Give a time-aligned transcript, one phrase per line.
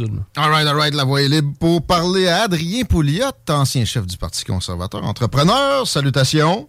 [0.00, 4.06] All right, all right, la voix est libre pour parler à Adrien Pouliot, ancien chef
[4.06, 5.86] du Parti conservateur, entrepreneur.
[5.86, 6.68] Salutations.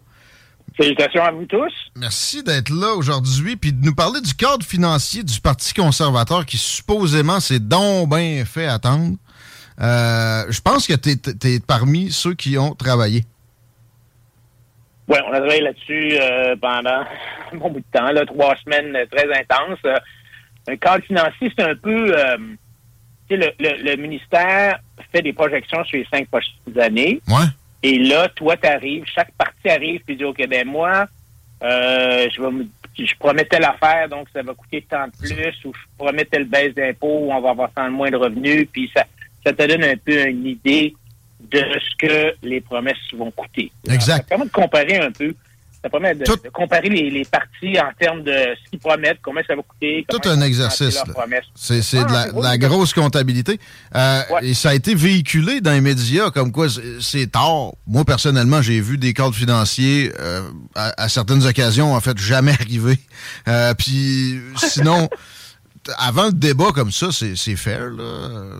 [0.79, 1.73] Salutations à vous tous.
[1.95, 6.57] Merci d'être là aujourd'hui puis de nous parler du cadre financier du Parti conservateur qui
[6.57, 9.17] supposément s'est donc bien fait attendre.
[9.81, 13.23] Euh, je pense que tu es, parmi ceux qui ont travaillé.
[15.07, 17.01] Oui, on a travaillé là-dessus euh, pendant
[17.53, 19.79] un bon bout de temps, là, trois semaines très intenses.
[19.85, 19.97] Euh,
[20.69, 22.13] un cadre financier, c'est un peu...
[23.29, 24.79] Le, le, ministère
[25.11, 27.21] fait des projections sur les cinq prochaines années.
[27.27, 27.45] Ouais.
[27.83, 31.05] Et là, toi, tu arrives, chaque partie arrive, puis dit, OK, ben moi,
[31.63, 32.65] euh, je vais
[32.97, 36.45] je promets telle affaire, donc ça va coûter tant de plus, ou je promets telle
[36.45, 39.03] baisse d'impôt, ou on va avoir tant de moins de revenus, puis ça,
[39.45, 40.95] ça te donne un peu une idée
[41.39, 43.71] de ce que les promesses vont coûter.
[43.87, 44.17] Exact.
[44.17, 45.33] ça permet de comparer un peu
[45.81, 49.61] ça permet de, comparer les, parties en termes de ce qu'ils promettent, combien ça va
[49.61, 50.05] coûter.
[50.09, 51.01] Tout un exercice.
[51.55, 53.59] C'est de, la, grosse comptabilité.
[53.95, 56.67] Euh, et ça a été véhiculé dans les médias comme quoi
[56.99, 57.73] c'est tard.
[57.85, 60.41] Moi, personnellement, j'ai vu des cadres financiers euh,
[60.75, 62.99] à, certaines occasions, en fait, jamais arriver.
[63.47, 65.09] Euh, puis sinon,
[65.99, 67.91] avant le débat comme ça, c'est fair.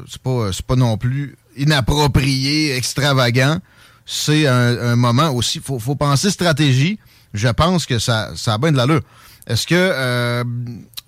[0.08, 3.60] C'est pas, pas non plus inapproprié, extravagant
[4.08, 5.60] c'est un, moment aussi.
[5.60, 6.98] Il faut, faut, penser stratégie
[7.34, 9.02] je pense que ça, ça a bien de l'allure.
[9.48, 10.44] Est-ce que euh,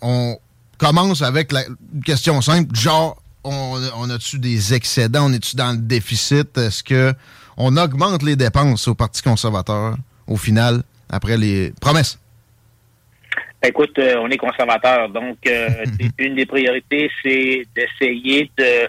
[0.02, 0.38] on
[0.78, 1.64] commence avec la
[2.06, 6.58] question simple, genre on, on a-tu des excédents, on est-tu dans le déficit?
[6.58, 7.14] Est-ce que
[7.58, 9.96] on augmente les dépenses au Parti conservateur
[10.28, 12.20] au final après les promesses?
[13.62, 15.86] Écoute, euh, on est conservateur, donc euh,
[16.18, 18.88] une des priorités, c'est d'essayer de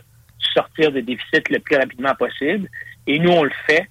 [0.54, 2.68] sortir des déficits le plus rapidement possible.
[3.06, 3.88] Et nous, on le fait.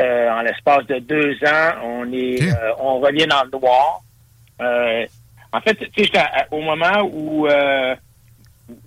[0.00, 4.00] Euh, en l'espace de deux ans, on est, euh, on revient dans le noir.
[4.60, 5.04] Euh,
[5.52, 6.22] en fait, tu sais,
[6.52, 7.48] au moment où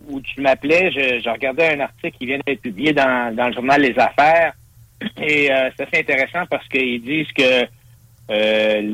[0.07, 3.81] où tu m'appelais, je, regardais un article qui vient d'être publié dans, dans le journal
[3.81, 4.53] Les Affaires,
[5.19, 7.65] et c'est assez intéressant parce qu'ils disent que
[8.29, 8.93] le,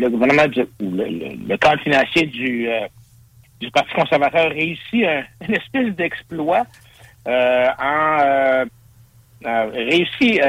[0.00, 2.68] le, gouvernement, du, le, le, cadre financier du,
[3.60, 6.66] du Parti conservateur réussit un, une espèce d'exploit
[7.26, 8.64] en
[9.44, 10.40] réussit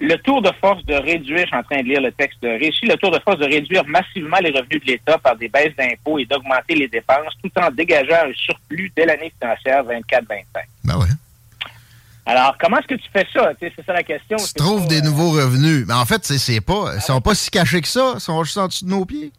[0.00, 2.48] le tour de force de réduire, je suis en train de lire le texte, de
[2.48, 5.76] réussir le tour de force de réduire massivement les revenus de l'État par des baisses
[5.76, 10.44] d'impôts et d'augmenter les dépenses tout en dégageant un surplus dès l'année financière 24-25.
[10.84, 11.06] Ben ouais.
[12.24, 13.52] Alors, comment est-ce que tu fais ça?
[13.60, 14.36] C'est ça la question.
[14.36, 15.84] Tu trouves des nouveaux revenus.
[15.86, 16.94] Mais en fait, c'est pas.
[16.94, 18.12] Ils sont pas si cachés que ça.
[18.14, 19.32] Ils sont juste en dessous de nos pieds.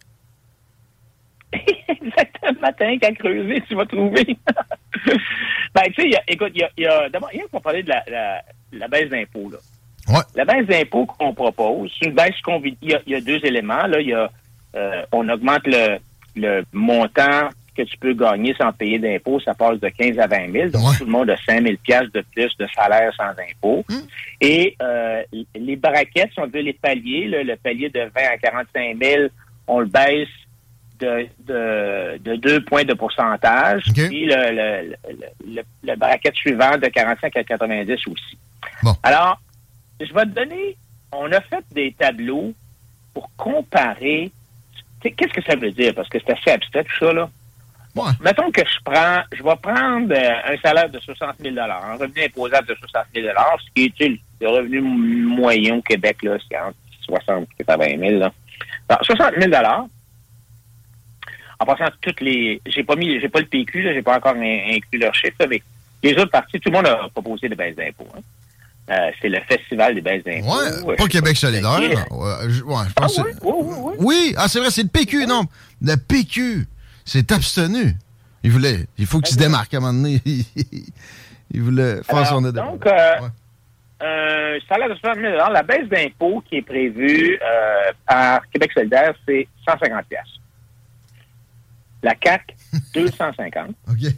[1.53, 4.25] Exactement, matin, qu'à creuser, tu vas trouver.
[5.73, 8.41] ben, tu sais, écoute, il y a, d'abord, il faut parler de la, la,
[8.73, 9.57] la baisse d'impôts, là.
[10.35, 13.21] La baisse d'impôt qu'on propose, c'est une baisse qu'on il, y a, il y a
[13.21, 13.87] deux éléments.
[13.87, 14.29] Là, il y a,
[14.75, 15.97] euh, on augmente le,
[16.35, 20.51] le montant que tu peux gagner sans payer d'impôt, ça passe de 15 à 20
[20.51, 20.69] 000.
[20.69, 21.75] Donc, tout le monde a 5 000
[22.13, 23.85] de plus de salaire sans impôt.
[23.89, 24.01] Hum.
[24.41, 25.23] Et euh,
[25.55, 29.27] les braquettes, si on veut les paliers, le palier de 20 à 45 000,
[29.67, 30.27] on le baisse
[30.99, 33.83] de, de, de 2 points de pourcentage.
[33.93, 34.95] Puis le, le,
[35.47, 38.37] le, le, braquette suivant de 45 à 90 aussi.
[38.83, 38.95] Bon.
[39.03, 39.39] Alors,
[40.05, 40.77] je vais te donner,
[41.11, 42.53] on a fait des tableaux
[43.13, 44.31] pour comparer.
[45.01, 45.93] Qu'est-ce que ça veut dire?
[45.95, 47.29] Parce que c'est assez abstrait tout ça, là.
[48.21, 52.23] Mettons que je prends, je vais prendre euh, un salaire de 60 000 un revenu
[52.23, 56.77] imposable de 60 000 ce qui est le revenu moyen au Québec, là, c'est entre
[57.01, 58.19] 60 et 80 000.
[58.19, 58.31] Là.
[58.87, 59.51] Alors, 60 000
[61.59, 62.61] en passant toutes les...
[62.65, 65.61] J'ai pas mis, j'ai pas le PQ, j'ai pas encore inclus leur chiffre, mais
[66.01, 68.07] les autres parties, tout le monde a proposé des baisses d'impôts.
[68.17, 68.21] Hein.
[68.89, 70.87] Euh, c'est le Festival des baisses d'impôts.
[70.87, 71.79] Ouais, pas Québec solidaire.
[72.11, 74.89] Ouais, je, ouais, je pense ah, oui, oui, oui, oui, ah, c'est vrai, c'est le
[74.89, 75.43] PQ, non.
[75.81, 76.67] Le PQ
[77.05, 77.95] s'est abstenu.
[78.43, 78.87] Il voulait.
[78.97, 80.21] Il faut qu'il se démarque à un moment donné.
[81.53, 82.55] il voulait faire son aide.
[82.55, 83.19] Donc, euh,
[84.01, 89.13] euh, salaire de 60 000 la baisse d'impôt qui est prévue euh, par Québec solidaire,
[89.27, 90.05] c'est 150
[92.01, 92.55] La CAC,
[92.93, 93.69] 250.
[93.89, 94.13] OK.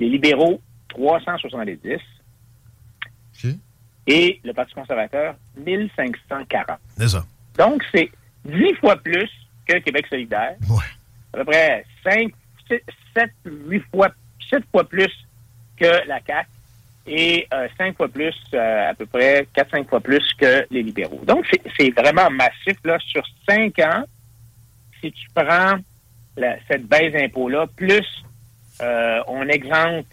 [0.00, 1.98] Les libéraux, 370.
[4.06, 6.78] Et le Parti conservateur, 1540.
[6.96, 7.24] C'est ça.
[7.58, 8.10] Donc, c'est
[8.44, 9.30] 10 fois plus
[9.66, 10.56] que Québec solidaire.
[10.68, 10.84] Ouais.
[11.32, 12.32] À peu près 5,
[13.14, 14.08] 7, 8 fois,
[14.50, 15.12] 7 fois plus
[15.76, 16.46] que la CAC
[17.06, 21.20] et euh, 5 fois plus, euh, à peu près 4-5 fois plus que les libéraux.
[21.24, 21.46] Donc,
[21.78, 22.76] c'est vraiment massif.
[22.84, 24.04] Là, sur 5 ans,
[25.00, 25.76] si tu prends
[26.68, 28.06] cette baisse d'impôt-là, plus
[28.82, 30.10] euh, on exempte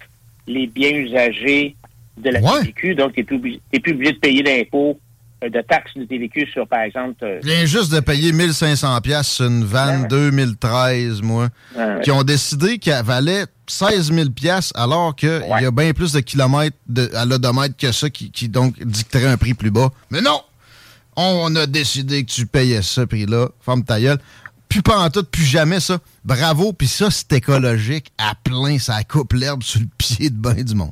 [0.48, 1.76] les biens usagers
[2.18, 5.00] de la TVQ, donc tu n'es plus, obligé de payer d'impôts
[5.44, 7.24] euh, de taxes de TVQ sur, par exemple...
[7.24, 11.50] Euh, viens juste de payer 1500 pièces sur une vanne 2013, moi,
[12.04, 16.20] qui ont décidé qu'elle valait 16 000 pièces alors qu'il y a bien plus de
[16.20, 19.90] kilomètres de, à l'odomètre que ça qui, qui, donc dicterait un prix plus bas.
[20.12, 20.42] Mais non!
[21.16, 23.50] On a décidé que tu payais ce prix-là.
[23.62, 24.18] Forme ta gueule.
[24.68, 26.00] Plus pas en tout, plus jamais ça.
[26.26, 28.80] Bravo, puis ça, c'est écologique à plein.
[28.80, 30.92] Ça coupe l'herbe sur le pied de bain du monde.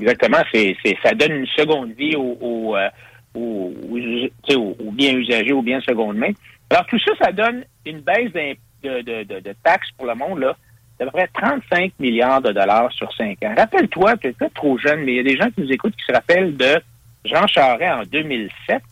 [0.00, 0.42] Exactement.
[0.52, 2.88] C'est, ça donne une seconde vie au, euh,
[3.34, 6.32] ou bien usagé ou bien seconde main.
[6.70, 10.56] Alors, tout ça, ça donne une baisse de, taxes pour le monde, là,
[10.98, 13.54] d'à peu près 35 milliards de dollars sur 5 ans.
[13.56, 15.94] Rappelle-toi, tu es peut-être trop jeune, mais il y a des gens qui nous écoutent
[15.96, 16.80] qui se rappellent de
[17.26, 18.82] Jean Charest en 2007,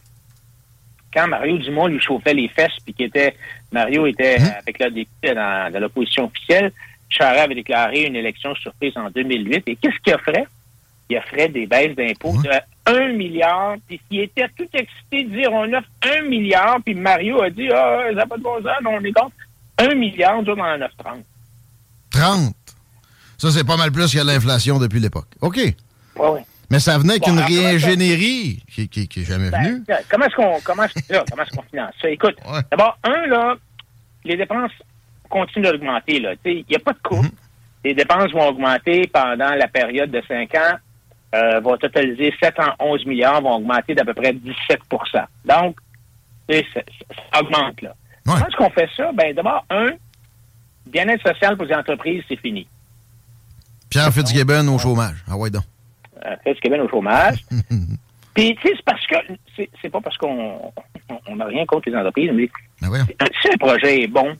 [1.14, 3.34] quand Mario Dumont lui chauffait les fesses, puis qui était,
[3.72, 4.52] Mario était hein?
[4.60, 6.72] avec la députée dans, dans l'opposition officielle.
[7.08, 9.64] Charest avait déclaré une élection surprise en 2008.
[9.66, 10.44] Et qu'est-ce qu'il offrait?
[11.10, 12.50] Il offrait des baisses d'impôts de
[12.86, 17.42] 1 milliard, puis s'il était tout excité de dire on offre 1 milliard, puis Mario
[17.42, 19.34] a dit Ah, ça n'a pas de bon sens, on est contre
[19.78, 21.24] 1 milliard, nous on en offre 30.
[22.12, 22.54] 30?
[23.38, 25.28] Ça, c'est pas mal plus que l'inflation depuis l'époque.
[25.40, 25.56] OK.
[25.56, 25.74] Oui,
[26.16, 26.40] oui.
[26.70, 29.84] Mais ça venait avec une réingénierie qui, qui, jamais ben, venue.
[30.08, 32.08] Comment est-ce qu'on comment est qu'on finance ça?
[32.08, 32.36] Écoute,
[32.70, 33.56] d'abord, un, là,
[34.24, 34.70] les dépenses
[35.28, 36.22] continuent d'augmenter.
[36.44, 37.22] Il n'y a pas de coût.
[37.22, 37.30] Mm-hmm.
[37.84, 40.76] Les dépenses vont augmenter pendant la période de 5 ans
[41.34, 44.78] euh, va totaliser 711 milliards, vont augmenter d'à peu près 17%
[45.44, 45.76] Donc,
[46.48, 47.94] ça, augmente, là.
[48.24, 49.12] Comment est-ce qu'on fait ça?
[49.12, 49.90] Ben, d'abord, un,
[50.86, 52.66] bien-être social pour les entreprises, c'est fini.
[53.88, 55.24] Pierre Fitzgibbon au chômage.
[55.28, 55.64] Ah ouais, donc.
[56.24, 57.44] Euh, Fitzgibbon au chômage.
[58.34, 59.16] Puis, tu sais, c'est parce que,
[59.82, 60.72] c'est pas parce qu'on
[61.34, 62.48] n'a rien contre les entreprises, mais
[62.80, 63.06] ben
[63.42, 64.36] si un projet est bon,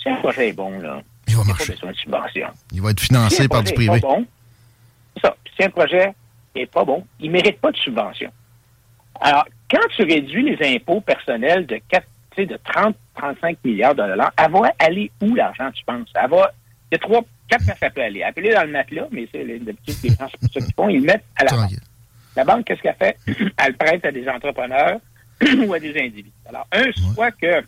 [0.00, 1.74] si un projet est bon, là, il va marcher.
[1.74, 2.48] Pas de subvention.
[2.72, 3.98] Il va être financé par du privé.
[4.00, 4.24] bon,
[5.20, 5.36] ça.
[5.56, 6.14] Si un projet
[6.54, 8.30] n'est pas bon, il ne mérite pas de subvention.
[9.20, 12.06] Alors, quand tu réduis les impôts personnels de 4,
[12.38, 16.08] de 30, 35 milliards de dollars, elle va aller où l'argent, tu penses?
[16.14, 16.52] Elle va,
[16.90, 18.22] il y a trois, quatre ça peut aller.
[18.22, 21.06] Appeler dans le matelas, mais c'est d'habitude, les gens, c'est ça qu'ils font, ils le
[21.06, 21.70] mettent à la banque.
[22.36, 23.16] La banque, qu'est-ce qu'elle fait?
[23.64, 24.98] Elle prête à des entrepreneurs
[25.66, 26.32] ou à des individus.
[26.48, 27.62] Alors, un, soit que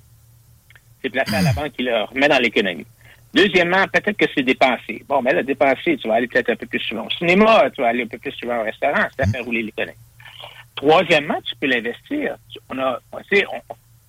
[1.03, 2.87] c'est placé à la banque qui le remet dans l'économie.
[3.37, 5.05] Deuxièmement, peut-être que c'est dépensé.
[5.07, 7.83] Bon, mais là, dépensé, tu vas aller peut-être un peu plus souvent au cinéma, tu
[7.83, 9.99] vas aller un peu plus souvent au restaurant, ça fait rouler l'économie.
[10.75, 12.37] Troisièmement, tu peux l'investir.
[12.71, 12.99] On a,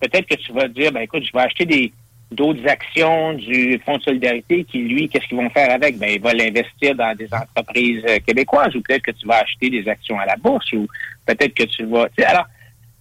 [0.00, 1.92] peut-être que tu vas dire, ben écoute, je vais acheter des
[2.30, 5.98] d'autres actions du Fonds de solidarité qui, lui, qu'est-ce qu'ils vont faire avec?
[5.98, 9.70] Ben, il va l'investir dans des entreprises euh, québécoises ou peut-être que tu vas acheter
[9.70, 10.86] des actions à la bourse ou
[11.26, 12.06] peut-être que tu vas...
[12.26, 12.46] Alors,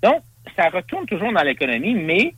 [0.02, 0.22] donc,
[0.56, 2.34] ça retourne toujours dans l'économie, mais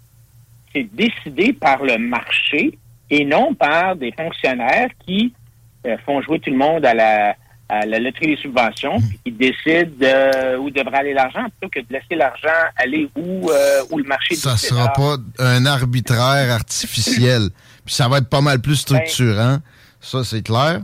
[0.73, 2.77] c'est décidé par le marché
[3.09, 5.33] et non par des fonctionnaires qui
[5.85, 7.35] euh, font jouer tout le monde à la,
[7.69, 11.79] à la loterie des subventions, puis qui décident euh, où devrait aller l'argent, plutôt que
[11.79, 16.51] de laisser l'argent aller où, euh, où le marché Ça ne sera pas un arbitraire
[16.51, 17.49] artificiel.
[17.85, 19.59] puis ça va être pas mal plus structurant.
[19.99, 20.81] ça, c'est clair.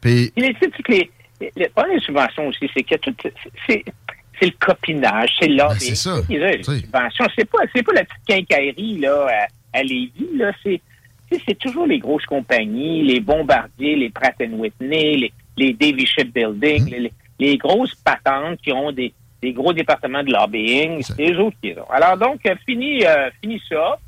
[0.00, 0.32] puis...
[0.36, 0.54] Les,
[0.88, 3.14] les, les, les subventions aussi, c'est que tout...
[3.66, 3.84] C'est,
[4.40, 5.68] c'est le copinage, c'est là.
[5.68, 6.16] Ben, c'est ça.
[6.28, 10.50] Les subventions, c'est pas, c'est pas la petite quincaillerie là, à, à Lévis, là.
[10.62, 10.80] C'est,
[11.46, 17.56] c'est toujours les grosses compagnies, les bombardiers, les Pratt Whitney, les, les Davy Shipbuilding, les,
[17.58, 19.12] grosses patentes qui ont des,
[19.44, 21.90] gros départements de lobbying, c'est les autres qui ont.
[21.90, 23.98] Alors donc, euh, fini, euh, fini ça.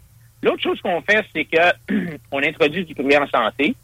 [0.42, 3.74] L'autre chose qu'on fait, c'est que on introduit du privé en santé.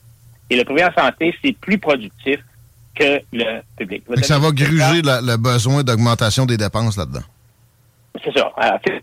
[0.50, 2.38] Et le privé en santé, c'est plus productif
[2.94, 4.02] que le public.
[4.22, 7.24] Ça va gruger le besoin d'augmentation des dépenses là-dedans.
[8.24, 8.52] C'est ça.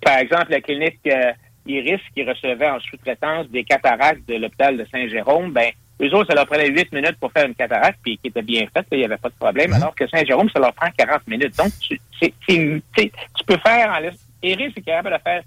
[0.02, 1.32] par exemple, la clinique euh,
[1.66, 6.36] Iris qui recevait en sous-traitance des cataractes de l'hôpital de Saint-Jérôme, ben, eux autres, ça
[6.36, 9.06] leur prenait 8 minutes pour faire une cataracte, puis qui était bien faite, il n'y
[9.06, 9.78] avait pas de problème, mhm.
[9.78, 11.58] alors que Saint-Jérôme, ça leur prend 40 minutes.
[11.58, 14.02] Donc, tu, tu peux faire, en
[14.44, 15.42] Iris est capable de faire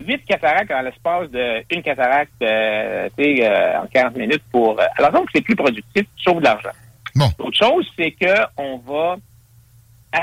[0.00, 4.78] huit cataractes en l'espace d'une cataracte euh, euh, en 40 minutes pour.
[4.78, 6.70] Euh, alors donc, c'est plus productif, sauf de l'argent.
[7.14, 7.28] Bon.
[7.38, 9.16] L'autre chose, c'est qu'on va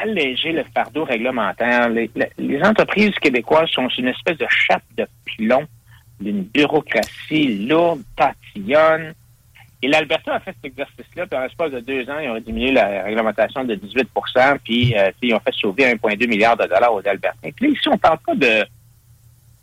[0.01, 1.89] alléger le fardeau réglementaire.
[1.89, 5.65] Les, entreprises québécoises sont une espèce de chape de plomb
[6.19, 9.13] d'une bureaucratie lourde, tatillonne.
[9.81, 12.71] Et l'Alberta a fait cet exercice-là, puis en l'espace de deux ans, ils ont diminué
[12.71, 14.09] la réglementation de 18
[14.63, 17.51] puis ils ont fait sauver 1,2 milliard de dollars aux Albertains.
[17.55, 18.65] Puis là, ici, on ne parle pas de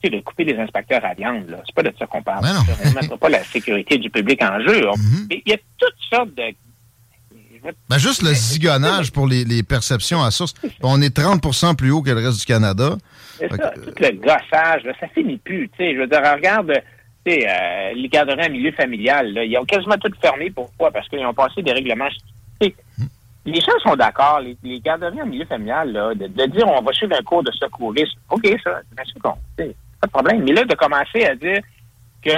[0.09, 1.61] de couper les inspecteurs à viande.
[1.67, 2.47] C'est pas de ça qu'on parle.
[2.47, 4.81] On ne mettra pas la sécurité du public en jeu.
[5.01, 5.29] Mhm.
[5.31, 6.43] Il y a toutes sortes de...
[7.89, 10.55] Ben juste le zigonnage pour les, perceptions à source.
[10.83, 12.97] On est 30% plus haut que le reste du Canada.
[13.39, 15.71] C'est ça, tout le gossage, ça finit plus.
[15.79, 16.73] Je veux dire, regarde
[17.29, 19.33] euh, les garderies en milieu familial.
[19.33, 20.51] Là, ils ont quasiment tout fermé.
[20.51, 20.91] Pourquoi?
[20.91, 22.09] Parce qu'ils ont passé des règlements.
[23.47, 24.41] Les gens sont d'accord.
[24.41, 28.19] Les, garderies en milieu familial, là, de, dire on va suivre un cours de secourisme,
[28.31, 30.43] OK, ça, bien sûr qu'on pas de problème.
[30.45, 31.61] Mais là, de commencer à dire
[32.23, 32.31] que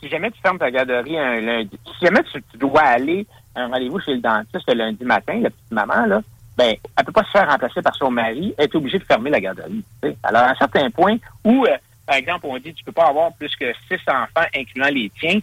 [0.00, 3.68] si jamais tu fermes ta garderie un lundi, si jamais tu, dois aller à un
[3.68, 6.20] rendez-vous chez le dentiste le lundi matin, la petite maman, là,
[6.56, 9.30] ben, elle peut pas se faire remplacer par son mari, elle est obligée de fermer
[9.30, 9.84] la garderie.
[10.22, 13.32] Alors, à un certain point où, euh, par exemple, on dit tu peux pas avoir
[13.34, 15.38] plus que six enfants, incluant les tiens.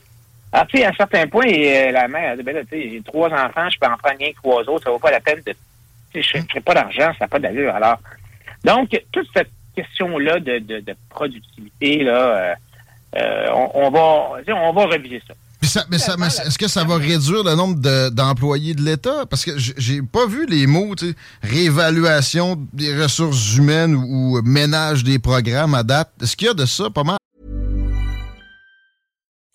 [0.51, 2.69] Alors, tu sais, à un certain point, euh, la mère a dit, ben là, tu
[2.69, 5.11] sais, j'ai trois enfants, je peux en prendre rien que trois autres, ça vaut pas
[5.11, 5.53] la peine de,
[6.13, 7.75] tu sais, je pas d'argent, ça n'a pas d'allure.
[7.75, 7.99] Alors,
[8.63, 12.55] donc, toute cette question-là de, de, productivité, là, euh,
[13.17, 15.33] euh, on, va, on va réviser ça.
[15.89, 17.79] Mais, ça, mais, est-ce que ça va réduire le nombre
[18.09, 19.25] d'employés de, l'État?
[19.29, 20.93] Parce que j'ai pas vu les mots,
[21.41, 26.11] réévaluation des ressources humaines ou, ménage des programmes à date.
[26.21, 27.17] Est-ce qu'il y a de ça pas mal?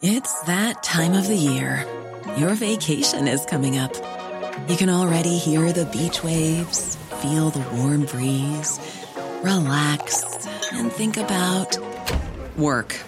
[0.02, 1.84] It's that time of the year.
[2.38, 3.92] Your vacation is coming up.
[4.68, 8.78] You can already hear the beach waves, feel the warm breeze.
[9.42, 11.78] relax, and think about
[12.56, 13.07] work.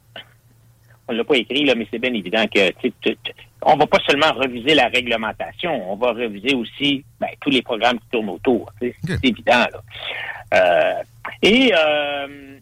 [1.11, 2.71] on l'a pas écrit, là, mais c'est bien évident que
[3.63, 7.99] on va pas seulement reviser la réglementation, on va reviser aussi ben, tous les programmes
[7.99, 8.71] qui tournent autour.
[8.79, 9.65] C'est évident.
[9.71, 9.81] Là.
[10.53, 11.03] Euh,
[11.43, 12.57] et euh,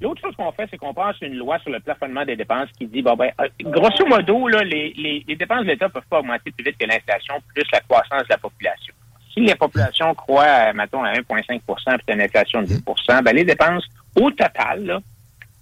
[0.00, 2.86] l'autre chose qu'on fait, c'est qu'on passe une loi sur le plafonnement des dépenses qui
[2.86, 4.92] dit, bon ben, euh, grosso modo, là, les,
[5.26, 8.30] les, dépenses de l'État peuvent pas augmenter plus vite que l'inflation, plus la croissance de
[8.30, 8.94] la population.
[9.34, 13.84] Si la population croît, mettons, à 1,5% puis une inflation de 10% ben, les dépenses
[14.14, 15.00] au total, là,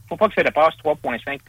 [0.08, 1.40] faut pas que ça dépasse 3,5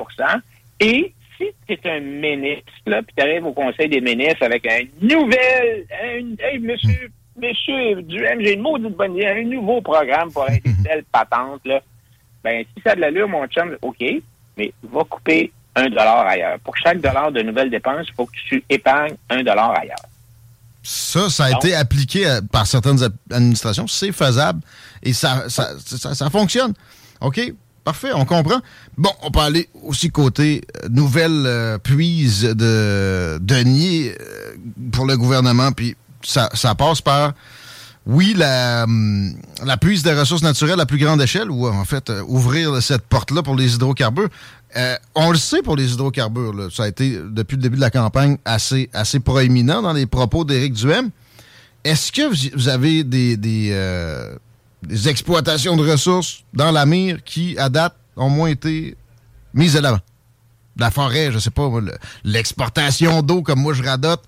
[0.80, 4.66] et si tu es un ministre, là, puis tu arrives au Conseil des ministres avec
[4.68, 10.32] un nouvel, un, hey, monsieur, monsieur Duhem, j'ai une maudite bonne idée, un nouveau programme
[10.32, 11.82] pour être telle patente, là.
[12.44, 14.04] Ben, si ça a de l'allure, mon chum, OK,
[14.58, 16.60] mais va couper un dollar ailleurs.
[16.60, 19.98] Pour chaque dollar de nouvelles dépenses, il faut que tu épargnes un dollar ailleurs.
[20.84, 23.00] Ça, ça a été appliqué euh, par certaines
[23.32, 23.88] administrations.
[23.88, 24.62] C'est faisable
[25.02, 26.74] et ça, ça, ça, ça fonctionne.
[27.22, 27.42] OK?
[27.86, 28.62] Parfait, on comprend.
[28.98, 34.56] Bon, on peut aller aussi côté euh, nouvelle euh, puise de denier euh,
[34.92, 37.34] pour le gouvernement, puis ça, passe par,
[38.08, 42.12] oui, la, hum, la puise des ressources naturelles à plus grande échelle, ou en fait,
[42.28, 44.30] ouvrir cette porte-là pour les hydrocarbures.
[45.14, 48.40] on le sait pour les hydrocarbures, ça a été, depuis le début de la campagne,
[48.46, 51.12] assez, assez proéminent dans les propos d'Éric Duhem.
[51.84, 53.70] Est-ce que vous avez des, des,
[54.86, 58.96] des exploitations de ressources dans la mire qui, à date, ont moins été
[59.54, 60.00] mises à l'avant.
[60.78, 61.70] La forêt, je sais pas,
[62.24, 64.24] l'exportation d'eau comme moi je radote.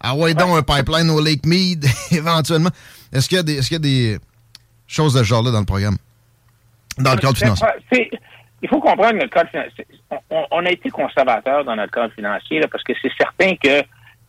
[0.00, 2.70] Ah ouais, donc un pipeline au Lake Mead, éventuellement.
[3.12, 4.18] Est-ce qu'il y, a des, est qu'il y a des
[4.86, 5.96] choses de ce genre-là dans le programme?
[6.96, 7.66] Dans le cadre financier?
[8.62, 9.86] Il faut comprendre que le cadre financier.
[10.30, 13.82] On, a été conservateur dans notre cadre financier parce que c'est certain que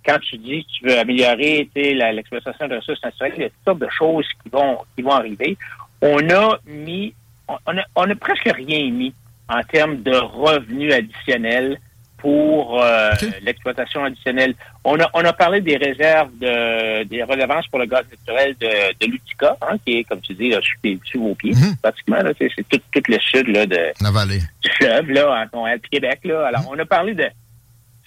[0.06, 3.66] quand tu dis que tu veux améliorer l'exploitation de ressources naturelles, il y a toutes
[3.66, 5.58] sortes de choses qui vont, qui vont arriver.
[6.02, 7.14] On a mis,
[7.48, 9.14] on a, on a presque rien mis
[9.48, 11.80] en termes de revenus additionnels
[12.22, 14.54] pour euh, l'exploitation additionnelle.
[14.84, 18.94] On a, on a parlé des réserves de, des redevances pour le gaz naturel de,
[19.00, 21.76] de l'Utica, hein, qui est, comme tu dis, là, sur, vos pieds, mhm.
[21.82, 22.18] pratiquement.
[22.38, 24.40] C'est tout, tout, le sud là, de, La vallée.
[24.64, 26.20] du fleuve, là, à Montréal, Québec.
[26.24, 26.48] Là.
[26.48, 26.68] Alors, mhm.
[26.72, 27.26] on a parlé de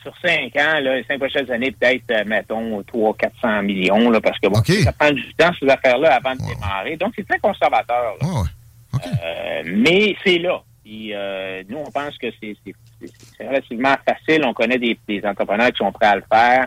[0.04, 4.38] sur cinq ans, là, cinq prochaines années, peut-être, euh, mettons, 300 400 millions, là, parce
[4.38, 6.96] que bon, ça prend du temps, ces affaires-là, avant de démarrer.
[6.96, 8.16] Donc, c'est très conservateur.
[8.22, 10.62] Euh, mais c'est là.
[10.86, 12.56] Euh, nous, on pense que c'est
[13.40, 14.44] relativement facile.
[14.44, 16.66] On connaît des, entrepreneurs qui sont prêts à le faire.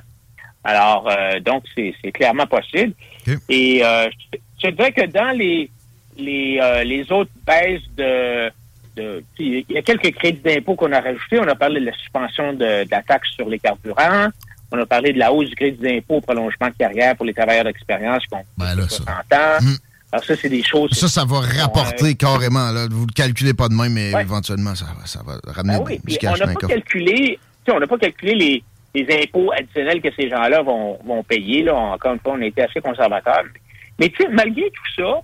[0.64, 1.10] Alors,
[1.46, 2.94] donc, c'est clairement possible.
[3.48, 3.82] Et
[4.62, 5.70] je, dirais que dans les,
[6.18, 8.52] les, les autres baisses de
[9.40, 11.40] il y a quelques crédits d'impôt qu'on a rajoutés.
[11.40, 14.28] On a parlé de la suspension de, la taxe sur les carburants.
[14.72, 17.34] On a parlé de la hausse du crédit d'impôt au prolongement de carrière pour les
[17.34, 19.62] travailleurs d'expérience qui ont ben 60 ans.
[19.62, 19.76] Hmm.
[20.12, 20.92] Alors ça, c'est des choses...
[20.92, 22.72] Ça, ça va rapporter carrément.
[22.72, 22.88] Là.
[22.90, 26.18] Vous ne le calculez pas de même, mais éventuellement, ça, ça, va ramener ben du
[26.18, 27.40] cash On n'a pas calculé,
[27.70, 28.64] on n'a pas calculé les,
[28.96, 31.64] les, impôts additionnels que ces gens-là vont, vont payer.
[31.64, 31.76] Là.
[31.76, 33.44] Encore une fois, on a été assez conservateurs.
[34.00, 35.22] Mais malgré tout ça,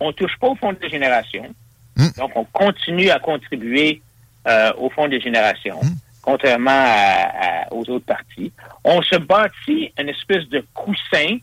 [0.00, 1.54] on ne touche pas au fonds de génération.
[1.96, 2.08] Hmm.
[2.16, 4.02] Donc, on continue à contribuer
[4.46, 5.96] euh, au Fonds des générations, hmm.
[6.22, 6.86] contrairement
[7.70, 8.52] aux autres partis.
[8.84, 11.38] On se bâtit une espèce de coussin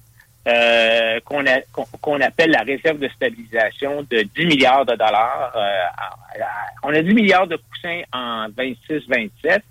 [0.48, 5.53] euh, qu'on appelle la réserve de stabilisation de 10 milliards de dollars.
[5.55, 6.41] Euh,
[6.84, 9.62] on a 10 milliards de coussins en 26-27.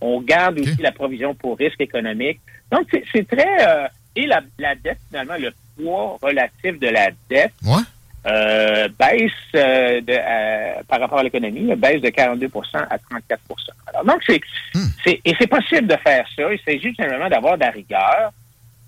[0.00, 2.40] On garde aussi la provision pour risque économique.
[2.70, 3.90] Donc, c'est très...
[4.16, 7.82] et la, la, dette, finalement, le poids relatif de la dette ouais.
[8.26, 13.40] Euh, baisse euh, de, euh, par rapport à l'économie, baisse de 42 à 34
[13.86, 14.78] Alors, donc, hmm.
[15.02, 16.42] c'est, et c'est possible de faire ça.
[16.52, 18.30] Il s'agit simplement d'avoir de la rigueur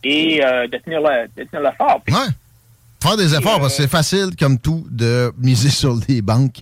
[0.04, 2.02] et de, tenir le, de tenir le fort.
[2.08, 2.32] ouais.
[3.02, 6.60] Faire des efforts, parce que c'est facile, comme tout, de miser sur les banques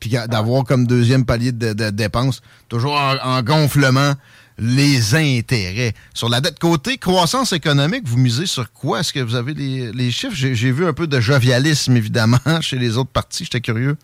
[0.00, 4.12] puis d'avoir comme deuxième palier de, dépenses, toujours en gonflement
[4.58, 5.92] les intérêts.
[6.14, 9.00] Sur la dette côté, croissance économique, vous misez sur quoi?
[9.00, 10.34] Est-ce que vous avez les, chiffres?
[10.34, 13.44] J'ai vu un peu de jovialisme, évidemment, chez les autres partis.
[13.44, 13.96] J'étais curieux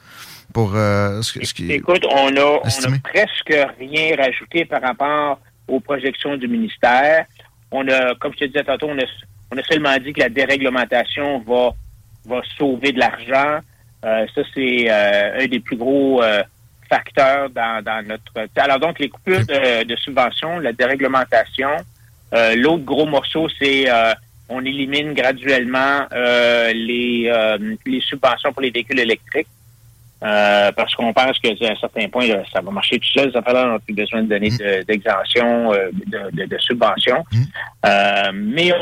[0.52, 2.60] pour euh, ce, qui Écoute, on a,
[3.02, 7.24] presque rien rajouté par rapport aux projections du ministère.
[7.70, 11.70] On a, comme je te disais tantôt, on a, seulement dit que la déréglementation va,
[12.26, 13.60] va sauver de l'argent.
[14.04, 16.22] Euh, ça, c'est euh, un des plus gros
[16.92, 18.32] facteurs dans, notre...
[18.56, 21.70] Alors donc, les coupures de, subventions, la déréglementation.
[22.34, 24.12] Euh, l'autre gros morceau, c'est euh,
[24.48, 27.32] on élimine graduellement euh, les,
[27.86, 29.48] les subventions pour les véhicules électriques.
[30.20, 33.32] parce qu'on pense que à un certain point, ça va marcher tout seul.
[33.32, 34.84] Ça fait là, on n'a plus besoin de donner mmh.
[34.86, 37.24] d'exemption, de, de, subventions.
[37.32, 38.32] Mmh.
[38.34, 38.72] mais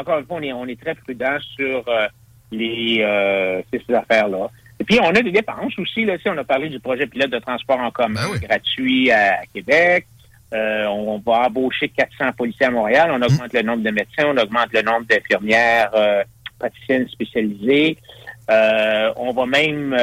[0.00, 1.84] encore une fois, on est, on est très prudent sur
[2.50, 3.06] les
[3.70, 4.50] ces affaires-là.
[4.80, 6.06] Et puis, on a des dépenses aussi.
[6.06, 10.06] Là, on a parlé du projet pilote de transport en commun ben gratuit à Québec.
[10.52, 13.10] Euh, on va embaucher 400 policiers à Montréal.
[13.12, 14.24] On augmente le nombre de médecins.
[14.26, 16.24] On augmente le nombre d'infirmières euh,
[16.58, 17.98] praticiennes spécialisées.
[18.50, 19.94] Euh, on va même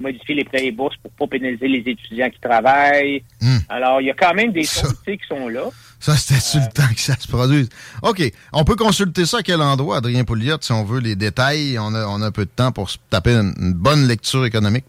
[0.00, 3.22] modifier les prêts et bourses pour pas pénaliser les étudiants qui travaillent.
[3.40, 3.58] Hmm.
[3.68, 5.68] Alors, il y a quand même des choses qui sont là.
[6.00, 7.68] Ça, c'était sur le temps que ça se produise.
[8.02, 8.22] OK.
[8.52, 11.78] On peut consulter ça à quel endroit, Adrien Pouliot, si on veut les détails?
[11.78, 14.84] On a, on a un peu de temps pour se taper une, bonne lecture économique.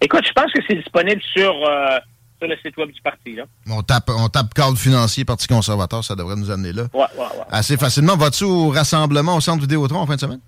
[0.00, 1.98] Écoute, je pense que c'est disponible sur, euh,
[2.38, 3.34] sur le site web du parti.
[3.34, 3.44] Là.
[3.68, 6.84] On tape, on tape cadre financier, Parti conservateur, ça devrait nous amener là.
[6.94, 7.44] Ouais, ouais, ouais.
[7.50, 8.16] Assez facilement.
[8.16, 10.40] Vas-tu au rassemblement au centre Vidéotron en fin de semaine?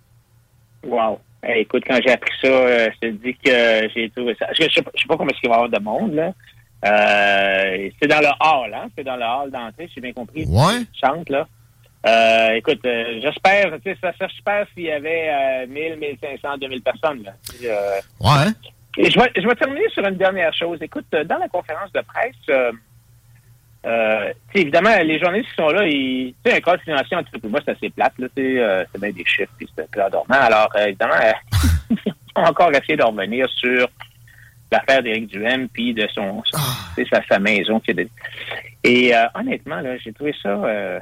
[0.86, 1.18] Wow.
[1.56, 4.46] écoute, quand j'ai appris ça, euh, je te dis que j'ai trouvé ça.
[4.58, 6.32] Je ne sais, pas comment il va y avoir de monde, là.
[6.84, 8.88] Euh, c'est dans le hall, hein?
[8.96, 10.44] C'est dans le hall d'entrée, j'ai bien compris.
[10.46, 10.82] Ouais.
[11.00, 11.46] Chante, là.
[12.06, 16.82] Euh, écoute, euh, j'espère, tu sais, ça serait super s'il y avait 1000, 1500, 2000
[16.82, 17.32] personnes, là.
[18.20, 18.50] ouais.
[18.98, 20.78] Et je vais, je vais terminer sur une dernière chose.
[20.82, 22.72] Écoute, dans la conférence de presse,
[23.86, 27.60] euh, évidemment, les journalistes qui sont là, ils, tu sais, un cadre financier entre moi,
[27.64, 30.00] c'est assez plate, là, c'est bien des chiffres, puis c'est un peu.
[30.28, 31.14] Alors, évidemment,
[31.90, 33.88] ils ont encore essayé de revenir sur
[34.70, 36.42] l'affaire d'Éric Duhem, puis de son,
[37.10, 37.80] sa, sa, maison.
[38.82, 40.48] Et euh, honnêtement, là, j'ai trouvé ça...
[40.48, 41.00] Euh,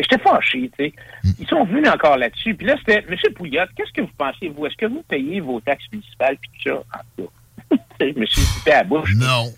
[0.00, 0.92] J'étais fâché, tu sais.
[1.22, 1.30] Hmm.
[1.38, 2.54] Ils sont venus encore là-dessus.
[2.54, 3.16] Puis là, c'était, M.
[3.34, 4.66] Pouliot, qu'est-ce que vous pensez, vous?
[4.66, 6.98] Est-ce que vous payez vos taxes municipales, puis tout ça?
[6.98, 7.30] En tout
[8.00, 9.14] je me suis coupé à la bouche.
[9.16, 9.52] Non.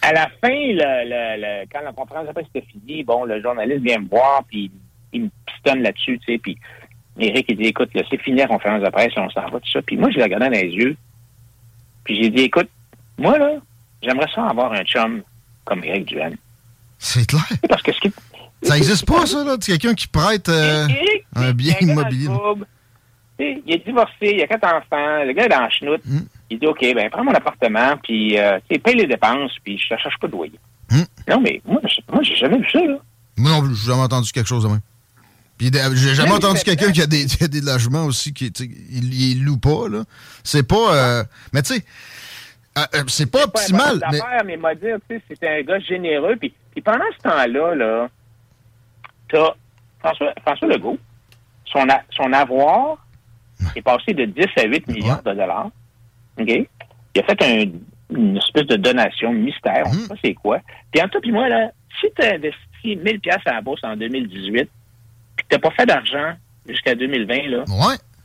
[0.00, 4.08] À, la fin, le, quand la conférence après c'était fini, bon, le journaliste vient me
[4.08, 4.70] voir, puis
[5.12, 6.56] il me pistonne là-dessus, tu sais, puis
[7.18, 9.82] Éric, il dit, écoute, c'est fini la conférence de presse, on s'en va, tout ça.
[9.82, 10.96] Puis moi, je l'ai regardé dans les yeux.
[12.04, 12.68] Puis j'ai dit, écoute,
[13.18, 13.52] moi, là,
[14.02, 15.22] j'aimerais ça avoir un chum
[15.64, 16.36] comme Éric Duhaime.
[16.98, 17.44] C'est clair.
[17.68, 18.12] Parce que ce qui...
[18.62, 19.56] Ça n'existe pas, ça, là?
[19.58, 20.86] quelqu'un qui prête euh,
[21.34, 22.28] un bien immobilier.
[23.38, 26.02] Il est divorcé, il a quatre enfants, le gars est dans la chenoute.
[26.04, 26.20] Hmm.
[26.48, 29.98] il dit, OK, ben prends mon appartement, puis euh, paye les dépenses, puis je ne
[29.98, 30.60] cherche pas de loyer.
[30.90, 31.02] Hmm.
[31.28, 31.80] Non, mais moi,
[32.12, 32.78] moi j'ai jamais vu ça.
[32.78, 32.98] Là.
[33.36, 34.80] Moi non plus, j'ai jamais entendu quelque chose de même.
[35.70, 39.14] Puis j'ai jamais entendu quelqu'un qui, a des, qui a des logements aussi, qui il,
[39.14, 40.02] il loue pas, là.
[40.42, 40.94] C'est pas...
[40.94, 41.84] Euh, mais tu sais,
[42.78, 44.00] euh, euh, c'est pas optimal.
[44.00, 44.18] Pas mais...
[44.44, 46.36] mais m'a dit, tu sais, c'était un gars généreux.
[46.36, 48.08] Puis, puis pendant ce temps-là, là,
[49.30, 49.50] t'as
[50.00, 50.98] François, François Legault,
[51.66, 52.96] son, son avoir
[53.76, 55.70] est passé de 10 à 8 milliards de dollars.
[56.40, 56.48] OK?
[56.48, 60.58] Il a fait un, une espèce de donation mystère, on ne sait pas c'est quoi.
[60.90, 61.70] Puis en tout puis moi, là,
[62.00, 64.68] si tu as investi 1000 pièces à la bourse en 2018,
[65.54, 66.32] n'as pas fait d'argent
[66.68, 67.64] jusqu'à 2020, là,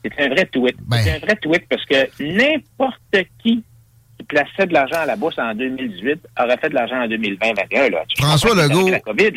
[0.04, 0.76] c'est un vrai tweet.
[0.86, 0.98] Ben.
[0.98, 3.64] C'est un vrai tweet parce que n'importe qui
[4.28, 8.18] plaçait de l'argent à la bourse en 2018 aurait fait de l'argent en 2020-2021.
[8.18, 8.90] François Legault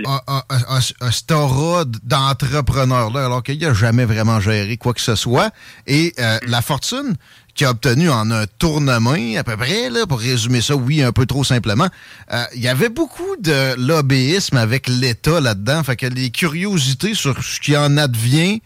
[0.06, 5.52] a, a, aura d'entrepreneur-là, alors qu'il n'a jamais vraiment géré quoi que ce soit.
[5.88, 7.16] Et euh, la fortune
[7.56, 11.12] qu'il a obtenue en un tournement, à peu près, là, pour résumer ça, oui, un
[11.12, 11.88] peu trop simplement,
[12.32, 15.84] euh, il y avait beaucoup de lobbyisme avec l'État là-dedans.
[15.84, 18.62] Fait que les curiosités sur ce qui en advient...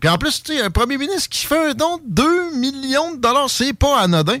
[0.00, 3.16] Puis en plus, tu sais, un premier ministre qui fait un don de 2 millions
[3.16, 4.38] de dollars, c'est pas anodin.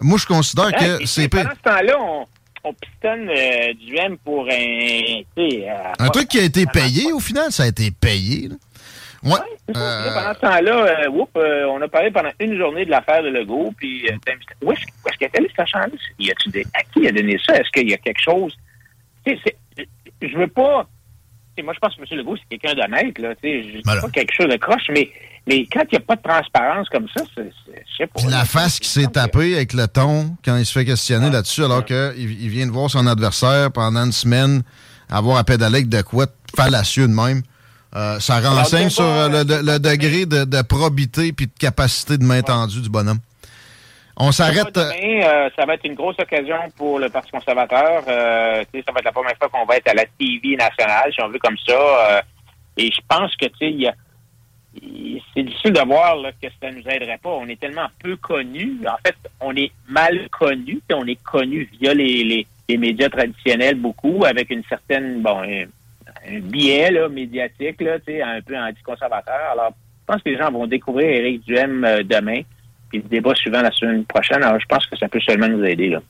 [0.00, 2.26] Moi, je considère que c'est Pendant ce temps-là, on,
[2.66, 5.22] on pistonne euh, du M pour un.
[5.38, 8.48] Euh, un truc qui a été payé au final, ça a été payé.
[8.48, 8.56] Là.
[9.22, 9.38] Ouais.
[9.76, 11.08] Euh, pendant ce temps-là,
[11.68, 14.06] on a parlé pendant une journée de l'affaire de Legault, puis
[14.62, 16.66] où est-ce est qu'elle est cette chambre Y a-tu des...
[16.74, 17.54] À qui a donné ça?
[17.56, 18.56] Est-ce qu'il y a quelque chose?
[19.26, 20.86] Je veux pas.
[21.62, 22.18] moi, je pense que M.
[22.18, 23.34] Legault, c'est quelqu'un d'honnête, là.
[23.42, 25.10] Je pas quelque chose de croche, mais
[25.46, 28.20] mais quand il n'y a pas de transparence comme ça, c'est, je sais pas.
[28.28, 31.84] la face qui s'est tapée avec le ton quand il se fait questionner là-dessus, alors
[31.84, 34.62] qu'il il vient de voir son adversaire pendant une semaine
[35.08, 37.42] avoir à pédaler avec de quoi fallacieux de même.
[37.94, 42.82] Euh, ça renseigne sur euh, le, degré de, probité puis de capacité de main tendue
[42.82, 43.20] du bonhomme.
[44.18, 44.76] On s'arrête.
[44.76, 48.02] Euh, ça va être une grosse occasion pour le Parti conservateur.
[48.04, 51.28] ça va être la première fois qu'on va être à la TV nationale, si on
[51.28, 52.22] veut comme ça.
[52.76, 53.94] et je pense que tu sais, il y a
[55.34, 57.30] c'est difficile de voir que ça ne nous aiderait pas.
[57.30, 58.78] On est tellement peu connus.
[58.86, 60.80] En fait, on est mal connus.
[60.92, 67.80] On est connus via les, médias traditionnels beaucoup, avec une certaine, bon, un, biais médiatique,
[67.80, 69.52] là, un peu anticonservateur.
[69.52, 72.42] Alors, je pense que les gens vont découvrir Éric Duhem euh, demain,
[72.88, 74.42] puis le débat suivant la semaine prochaine.
[74.42, 75.88] Alors, je pense que ça peut seulement nous aider.
[75.90, 76.00] Là.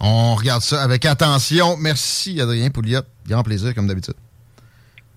[0.00, 1.76] On regarde ça avec attention.
[1.78, 3.02] Merci, Adrien Pouliot.
[3.26, 4.14] Grand plaisir, comme d'habitude.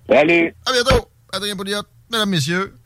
[0.08, 0.54] Salut.
[0.66, 1.82] À bientôt, Adrien Pouliot.
[2.10, 2.77] Mesdames, Messieurs,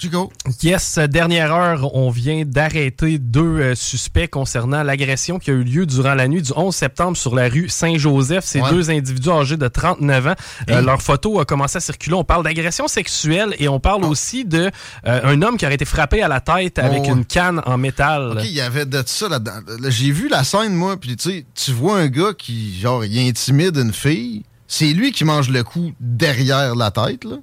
[0.00, 0.32] Chico.
[0.62, 5.86] Yes, dernière heure, on vient d'arrêter deux euh, suspects concernant l'agression qui a eu lieu
[5.86, 8.44] durant la nuit du 11 septembre sur la rue Saint-Joseph.
[8.44, 10.34] Ces deux individus âgés de 39 ans,
[10.70, 12.14] euh, leur photo a commencé à circuler.
[12.14, 14.08] On parle d'agression sexuelle et on parle ah.
[14.08, 14.70] aussi de
[15.06, 17.16] euh, un homme qui a été frappé à la tête avec oh.
[17.16, 18.38] une canne en métal.
[18.38, 19.60] OK, il y avait de ça là-dedans.
[19.88, 23.92] J'ai vu la scène, moi, puis tu vois un gars qui, genre, il intimide une
[23.92, 24.44] fille.
[24.68, 27.38] C'est lui qui mange le coup derrière la tête, là.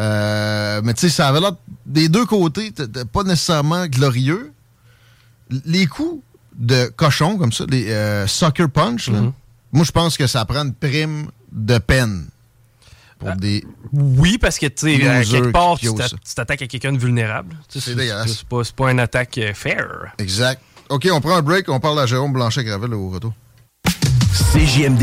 [0.00, 1.52] Euh, mais tu sais, ça avait l'air
[1.84, 2.72] des deux côtés,
[3.12, 4.52] pas nécessairement glorieux.
[5.66, 6.22] Les coups
[6.54, 9.32] de cochon comme ça, les euh, sucker punch, mhm.
[9.72, 12.26] moi je pense que ça prend une prime de peine.
[13.18, 15.90] Pour euh, des oui, parce que tu sais, quelque part, tu
[16.34, 17.56] t'attaques à quelqu'un de vulnérable.
[17.68, 18.44] C'est dégueulasse.
[18.48, 20.14] C'est pas, une attaque fair.
[20.18, 20.62] Exact.
[20.88, 23.34] OK, on prend un break, on parle à Jérôme Blanchet-Gravel au retour.
[24.52, 25.02] CJMD.